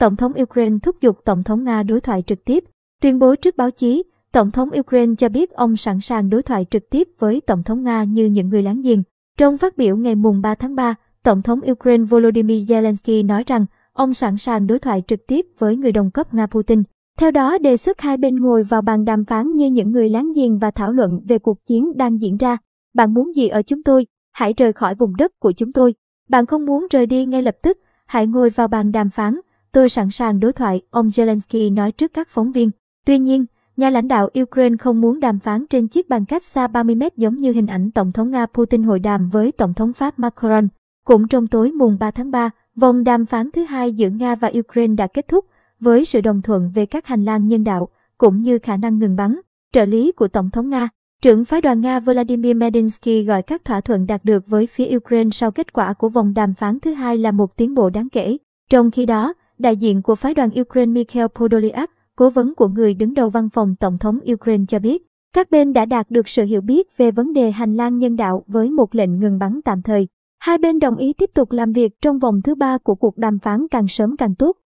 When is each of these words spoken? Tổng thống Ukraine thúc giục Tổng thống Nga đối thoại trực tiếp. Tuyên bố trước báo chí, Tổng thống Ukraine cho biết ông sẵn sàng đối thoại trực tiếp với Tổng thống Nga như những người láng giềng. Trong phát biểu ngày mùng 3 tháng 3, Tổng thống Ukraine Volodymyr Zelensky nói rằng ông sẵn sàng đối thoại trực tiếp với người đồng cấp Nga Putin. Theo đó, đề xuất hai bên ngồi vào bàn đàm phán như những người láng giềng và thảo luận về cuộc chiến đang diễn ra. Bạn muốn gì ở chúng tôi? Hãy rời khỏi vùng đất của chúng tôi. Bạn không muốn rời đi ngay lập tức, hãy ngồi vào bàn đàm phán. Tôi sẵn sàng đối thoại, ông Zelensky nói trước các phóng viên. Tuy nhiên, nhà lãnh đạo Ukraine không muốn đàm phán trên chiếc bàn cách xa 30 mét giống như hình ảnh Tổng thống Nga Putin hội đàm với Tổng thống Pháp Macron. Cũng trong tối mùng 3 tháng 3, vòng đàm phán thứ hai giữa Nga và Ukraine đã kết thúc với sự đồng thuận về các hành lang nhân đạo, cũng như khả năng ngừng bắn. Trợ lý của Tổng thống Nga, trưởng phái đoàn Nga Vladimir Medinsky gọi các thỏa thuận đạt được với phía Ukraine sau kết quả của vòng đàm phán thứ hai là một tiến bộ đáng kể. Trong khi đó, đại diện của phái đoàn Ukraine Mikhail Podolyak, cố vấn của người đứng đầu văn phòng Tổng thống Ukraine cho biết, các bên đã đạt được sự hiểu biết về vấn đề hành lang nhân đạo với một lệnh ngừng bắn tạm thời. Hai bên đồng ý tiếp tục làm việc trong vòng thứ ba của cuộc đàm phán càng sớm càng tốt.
Tổng 0.00 0.16
thống 0.16 0.32
Ukraine 0.42 0.76
thúc 0.82 0.96
giục 1.00 1.18
Tổng 1.24 1.42
thống 1.42 1.64
Nga 1.64 1.82
đối 1.82 2.00
thoại 2.00 2.22
trực 2.26 2.44
tiếp. 2.44 2.64
Tuyên 3.02 3.18
bố 3.18 3.34
trước 3.34 3.56
báo 3.56 3.70
chí, 3.70 4.02
Tổng 4.32 4.50
thống 4.50 4.68
Ukraine 4.78 5.14
cho 5.18 5.28
biết 5.28 5.50
ông 5.50 5.76
sẵn 5.76 6.00
sàng 6.00 6.30
đối 6.30 6.42
thoại 6.42 6.66
trực 6.70 6.90
tiếp 6.90 7.08
với 7.18 7.40
Tổng 7.40 7.62
thống 7.62 7.84
Nga 7.84 8.04
như 8.04 8.26
những 8.26 8.48
người 8.48 8.62
láng 8.62 8.82
giềng. 8.82 9.02
Trong 9.38 9.58
phát 9.58 9.76
biểu 9.76 9.96
ngày 9.96 10.14
mùng 10.14 10.40
3 10.40 10.54
tháng 10.54 10.74
3, 10.74 10.94
Tổng 11.22 11.42
thống 11.42 11.60
Ukraine 11.70 12.04
Volodymyr 12.04 12.70
Zelensky 12.72 13.26
nói 13.26 13.44
rằng 13.46 13.66
ông 13.92 14.14
sẵn 14.14 14.36
sàng 14.36 14.66
đối 14.66 14.78
thoại 14.78 15.02
trực 15.06 15.26
tiếp 15.26 15.46
với 15.58 15.76
người 15.76 15.92
đồng 15.92 16.10
cấp 16.10 16.34
Nga 16.34 16.46
Putin. 16.46 16.82
Theo 17.18 17.30
đó, 17.30 17.58
đề 17.58 17.76
xuất 17.76 18.00
hai 18.00 18.16
bên 18.16 18.36
ngồi 18.36 18.62
vào 18.62 18.82
bàn 18.82 19.04
đàm 19.04 19.24
phán 19.24 19.56
như 19.56 19.66
những 19.70 19.90
người 19.90 20.08
láng 20.08 20.32
giềng 20.34 20.58
và 20.58 20.70
thảo 20.70 20.92
luận 20.92 21.20
về 21.28 21.38
cuộc 21.38 21.66
chiến 21.66 21.96
đang 21.96 22.20
diễn 22.20 22.36
ra. 22.36 22.56
Bạn 22.94 23.14
muốn 23.14 23.36
gì 23.36 23.48
ở 23.48 23.62
chúng 23.62 23.82
tôi? 23.82 24.06
Hãy 24.32 24.52
rời 24.56 24.72
khỏi 24.72 24.94
vùng 24.94 25.16
đất 25.16 25.32
của 25.40 25.52
chúng 25.52 25.72
tôi. 25.72 25.94
Bạn 26.28 26.46
không 26.46 26.66
muốn 26.66 26.86
rời 26.90 27.06
đi 27.06 27.24
ngay 27.26 27.42
lập 27.42 27.56
tức, 27.62 27.78
hãy 28.06 28.26
ngồi 28.26 28.50
vào 28.50 28.68
bàn 28.68 28.92
đàm 28.92 29.10
phán. 29.10 29.40
Tôi 29.72 29.88
sẵn 29.88 30.10
sàng 30.10 30.40
đối 30.40 30.52
thoại, 30.52 30.82
ông 30.90 31.08
Zelensky 31.08 31.74
nói 31.74 31.92
trước 31.92 32.12
các 32.14 32.28
phóng 32.28 32.52
viên. 32.52 32.70
Tuy 33.06 33.18
nhiên, 33.18 33.44
nhà 33.76 33.90
lãnh 33.90 34.08
đạo 34.08 34.28
Ukraine 34.42 34.76
không 34.76 35.00
muốn 35.00 35.20
đàm 35.20 35.38
phán 35.38 35.66
trên 35.66 35.88
chiếc 35.88 36.08
bàn 36.08 36.24
cách 36.24 36.44
xa 36.44 36.66
30 36.66 36.94
mét 36.94 37.16
giống 37.16 37.40
như 37.40 37.52
hình 37.52 37.66
ảnh 37.66 37.90
Tổng 37.90 38.12
thống 38.12 38.30
Nga 38.30 38.46
Putin 38.46 38.82
hội 38.82 38.98
đàm 38.98 39.28
với 39.28 39.52
Tổng 39.52 39.74
thống 39.74 39.92
Pháp 39.92 40.18
Macron. 40.18 40.68
Cũng 41.04 41.28
trong 41.28 41.46
tối 41.46 41.72
mùng 41.72 41.96
3 42.00 42.10
tháng 42.10 42.30
3, 42.30 42.50
vòng 42.76 43.04
đàm 43.04 43.26
phán 43.26 43.50
thứ 43.50 43.64
hai 43.64 43.92
giữa 43.92 44.08
Nga 44.08 44.34
và 44.34 44.50
Ukraine 44.58 44.94
đã 44.94 45.06
kết 45.06 45.28
thúc 45.28 45.44
với 45.80 46.04
sự 46.04 46.20
đồng 46.20 46.42
thuận 46.42 46.70
về 46.74 46.86
các 46.86 47.06
hành 47.06 47.24
lang 47.24 47.48
nhân 47.48 47.64
đạo, 47.64 47.88
cũng 48.18 48.36
như 48.36 48.58
khả 48.58 48.76
năng 48.76 48.98
ngừng 48.98 49.16
bắn. 49.16 49.40
Trợ 49.72 49.84
lý 49.84 50.12
của 50.12 50.28
Tổng 50.28 50.50
thống 50.50 50.70
Nga, 50.70 50.88
trưởng 51.22 51.44
phái 51.44 51.60
đoàn 51.60 51.80
Nga 51.80 52.00
Vladimir 52.00 52.56
Medinsky 52.56 53.24
gọi 53.24 53.42
các 53.42 53.64
thỏa 53.64 53.80
thuận 53.80 54.06
đạt 54.06 54.24
được 54.24 54.46
với 54.46 54.66
phía 54.66 54.96
Ukraine 54.96 55.30
sau 55.30 55.50
kết 55.50 55.72
quả 55.72 55.92
của 55.92 56.08
vòng 56.08 56.34
đàm 56.34 56.54
phán 56.54 56.80
thứ 56.80 56.94
hai 56.94 57.18
là 57.18 57.30
một 57.30 57.56
tiến 57.56 57.74
bộ 57.74 57.90
đáng 57.90 58.08
kể. 58.08 58.36
Trong 58.70 58.90
khi 58.90 59.06
đó, 59.06 59.34
đại 59.60 59.76
diện 59.76 60.02
của 60.02 60.14
phái 60.14 60.34
đoàn 60.34 60.50
Ukraine 60.60 60.92
Mikhail 60.92 61.26
Podolyak, 61.34 61.90
cố 62.16 62.30
vấn 62.30 62.54
của 62.54 62.68
người 62.68 62.94
đứng 62.94 63.14
đầu 63.14 63.30
văn 63.30 63.48
phòng 63.48 63.74
Tổng 63.80 63.98
thống 63.98 64.18
Ukraine 64.32 64.64
cho 64.68 64.78
biết, 64.78 65.02
các 65.32 65.50
bên 65.50 65.72
đã 65.72 65.84
đạt 65.84 66.10
được 66.10 66.28
sự 66.28 66.44
hiểu 66.44 66.60
biết 66.60 66.96
về 66.96 67.10
vấn 67.10 67.32
đề 67.32 67.50
hành 67.50 67.76
lang 67.76 67.98
nhân 67.98 68.16
đạo 68.16 68.44
với 68.46 68.70
một 68.70 68.94
lệnh 68.94 69.20
ngừng 69.20 69.38
bắn 69.38 69.60
tạm 69.64 69.82
thời. 69.82 70.08
Hai 70.38 70.58
bên 70.58 70.78
đồng 70.78 70.96
ý 70.96 71.12
tiếp 71.12 71.30
tục 71.34 71.52
làm 71.52 71.72
việc 71.72 71.92
trong 72.02 72.18
vòng 72.18 72.40
thứ 72.44 72.54
ba 72.54 72.78
của 72.78 72.94
cuộc 72.94 73.18
đàm 73.18 73.38
phán 73.38 73.68
càng 73.68 73.88
sớm 73.88 74.16
càng 74.16 74.34
tốt. 74.34 74.56